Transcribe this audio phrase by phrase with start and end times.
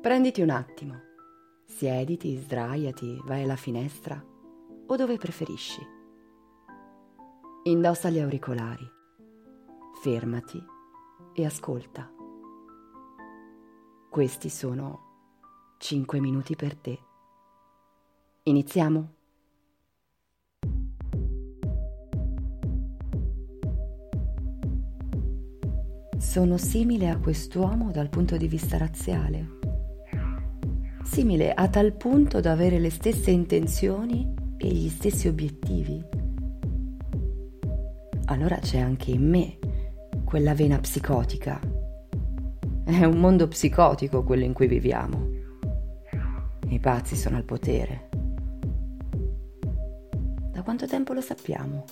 [0.00, 0.98] Prenditi un attimo.
[1.66, 4.18] Siediti, sdraiati, vai alla finestra
[4.86, 5.86] o dove preferisci.
[7.64, 8.90] Indossa gli auricolari.
[10.02, 10.58] Fermati
[11.34, 12.10] e ascolta.
[14.08, 16.98] Questi sono 5 minuti per te.
[18.44, 19.14] Iniziamo?
[26.16, 29.59] Sono simile a quest'uomo dal punto di vista razziale.
[31.10, 36.00] Simile a tal punto da avere le stesse intenzioni e gli stessi obiettivi.
[38.26, 39.58] Allora c'è anche in me
[40.24, 41.60] quella vena psicotica.
[42.84, 45.28] È un mondo psicotico quello in cui viviamo.
[46.68, 48.08] I pazzi sono al potere.
[50.52, 51.86] Da quanto tempo lo sappiamo?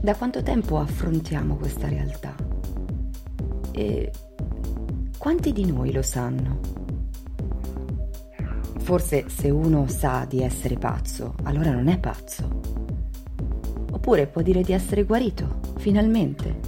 [0.00, 2.34] Da quanto tempo affrontiamo questa realtà?
[3.72, 4.10] E
[5.18, 6.85] quanti di noi lo sanno?
[8.86, 12.60] Forse se uno sa di essere pazzo, allora non è pazzo.
[13.90, 16.60] Oppure può dire di essere guarito, finalmente.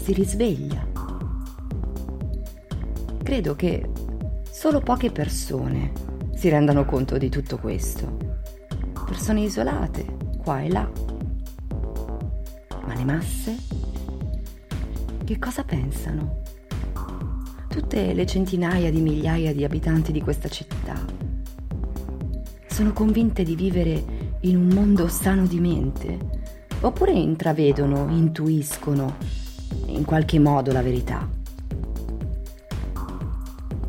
[0.00, 0.86] Si risveglia.
[3.20, 3.90] Credo che
[4.48, 5.90] solo poche persone
[6.36, 8.16] si rendano conto di tutto questo.
[9.04, 10.06] Persone isolate,
[10.40, 10.88] qua e là.
[12.86, 13.56] Ma le masse?
[15.24, 16.37] Che cosa pensano?
[17.78, 21.00] Tutte le centinaia di migliaia di abitanti di questa città
[22.66, 26.18] sono convinte di vivere in un mondo sano di mente?
[26.80, 29.14] Oppure intravedono, intuiscono
[29.86, 31.26] in qualche modo la verità?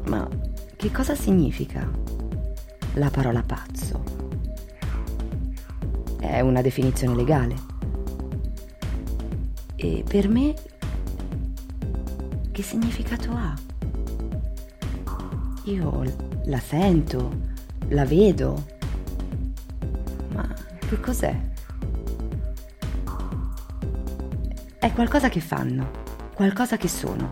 [0.06, 0.30] Ma
[0.76, 1.90] che cosa significa
[2.94, 4.04] la parola pazzo?
[6.20, 7.56] È una definizione legale.
[9.76, 10.54] E per me
[12.52, 13.78] che significato ha?
[15.66, 16.04] Io
[16.46, 17.38] la sento,
[17.90, 18.64] la vedo,
[20.34, 20.48] ma
[20.80, 21.38] che cos'è?
[24.80, 25.92] È qualcosa che fanno,
[26.34, 27.30] qualcosa che sono.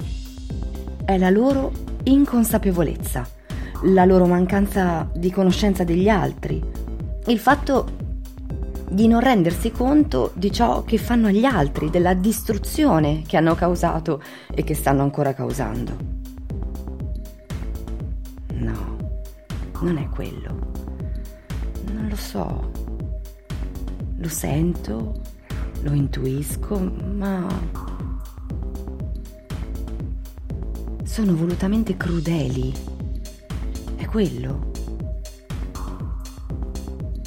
[1.06, 1.72] È la loro
[2.04, 3.26] inconsapevolezza,
[3.84, 6.62] la loro mancanza di conoscenza degli altri,
[7.28, 8.06] il fatto
[8.90, 14.22] di non rendersi conto di ciò che fanno agli altri, della distruzione che hanno causato
[14.54, 16.17] e che stanno ancora causando.
[19.82, 20.72] Non è quello.
[21.92, 22.72] Non lo so.
[24.18, 25.22] Lo sento,
[25.82, 27.46] lo intuisco, ma...
[31.04, 32.74] Sono volutamente crudeli.
[33.96, 34.72] È quello.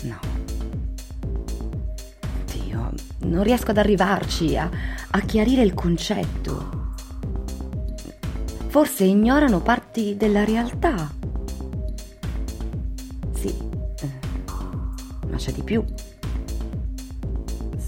[0.02, 0.18] No.
[2.52, 4.70] Dio, non riesco ad arrivarci a,
[5.10, 6.78] a chiarire il concetto.
[8.68, 11.18] Forse ignorano parti della realtà
[15.40, 15.82] c'è di più.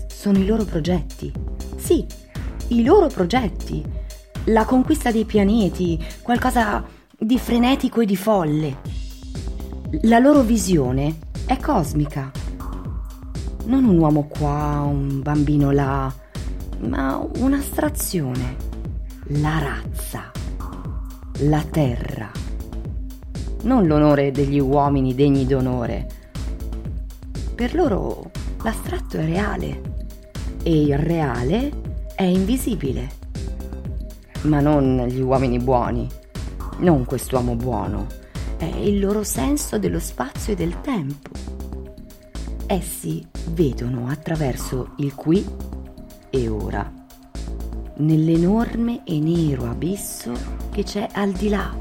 [0.07, 1.31] Sono i loro progetti.
[1.77, 2.07] Sì,
[2.69, 3.85] i loro progetti.
[4.47, 6.83] La conquista dei pianeti, qualcosa
[7.17, 8.79] di frenetico e di folle.
[10.03, 12.31] La loro visione è cosmica.
[13.67, 16.13] Non un uomo qua, un bambino là,
[16.81, 18.57] ma un'astrazione.
[19.27, 20.31] La razza.
[21.41, 22.52] La terra.
[23.63, 26.21] Non l'onore degli uomini degni d'onore
[27.63, 28.31] per loro
[28.65, 29.81] l'astratto è reale
[30.65, 31.71] e il reale
[32.17, 33.21] è invisibile.
[34.43, 36.09] Ma non gli uomini buoni,
[36.79, 38.07] non quest'uomo buono,
[38.57, 41.31] è il loro senso dello spazio e del tempo.
[42.67, 45.47] Essi vedono attraverso il qui
[46.31, 46.91] e ora,
[47.99, 50.33] nell'enorme e nero abisso
[50.73, 51.73] che c'è al di là,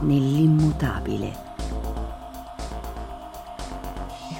[0.00, 1.46] nell'immutabile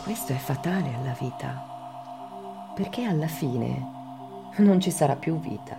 [0.06, 5.76] questo è fatale alla vita, perché alla fine non ci sarà più vita.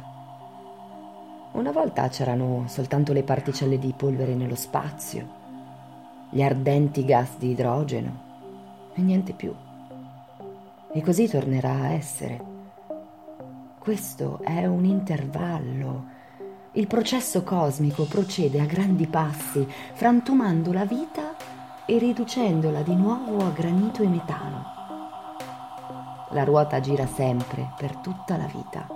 [1.53, 5.25] Una volta c'erano soltanto le particelle di polvere nello spazio,
[6.29, 9.56] gli ardenti gas di idrogeno e niente più.
[10.91, 12.44] E così tornerà a essere.
[13.79, 16.03] Questo è un intervallo
[16.77, 21.35] Il processo cosmico procede a grandi passi, frantumando la vita
[21.88, 24.63] e riducendola di nuovo a granito e metano.
[26.29, 28.88] La ruota gira sempre, per tutta la vita.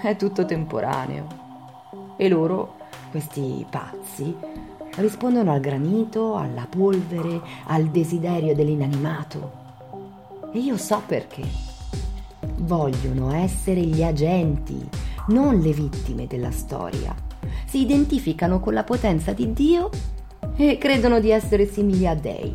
[0.00, 1.26] È tutto temporaneo.
[2.16, 2.76] E loro,
[3.10, 4.32] questi pazzi,
[4.98, 9.50] rispondono al granito, alla polvere, al desiderio dell'inanimato.
[10.52, 11.42] E io so perché.
[12.58, 14.88] Vogliono essere gli agenti,
[15.30, 17.14] non le vittime della storia.
[17.66, 19.88] Si identificano con la potenza di Dio
[20.56, 22.54] e credono di essere simili a dei.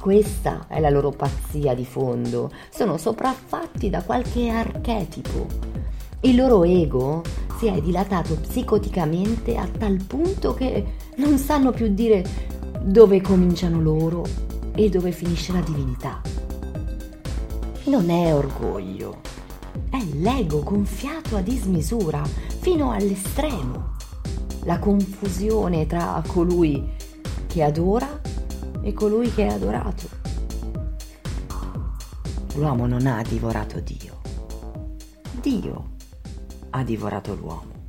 [0.00, 2.50] Questa è la loro pazzia di fondo.
[2.70, 5.46] Sono sopraffatti da qualche archetipo.
[6.22, 7.22] Il loro ego
[7.58, 10.84] si è dilatato psicoticamente a tal punto che
[11.16, 12.24] non sanno più dire
[12.80, 14.24] dove cominciano loro
[14.74, 16.20] e dove finisce la divinità.
[17.84, 19.20] Non è orgoglio,
[19.92, 23.96] è l'ego gonfiato a dismisura fino all'estremo.
[24.64, 26.82] La confusione tra colui
[27.46, 28.20] che adora
[28.80, 30.08] e colui che è adorato.
[32.54, 34.20] L'uomo non ha divorato Dio.
[35.42, 35.90] Dio
[36.70, 37.81] ha divorato l'uomo.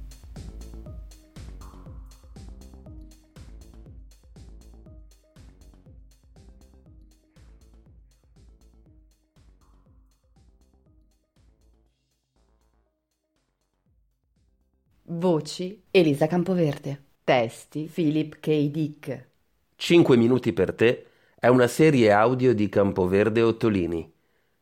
[15.16, 17.02] Voci Elisa Campoverde.
[17.24, 18.72] Testi Philip K.
[18.72, 19.28] Dick.
[19.76, 21.06] 5 minuti per te
[21.40, 24.12] è una serie audio di Campoverde Ottolini.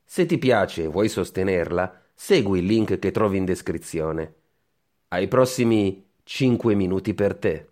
[0.04, 4.34] Se ti piace e vuoi sostenerla, segui il link che trovi in descrizione.
[5.10, 7.68] Ai prossimi 5 minuti per te.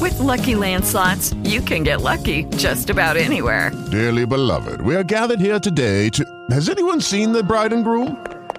[0.00, 3.70] With lucky landslots, you can get lucky just about anywhere.
[3.90, 6.24] Dearly beloved, we are gathered here today to.
[6.50, 8.16] Has anyone seen the bride and groom?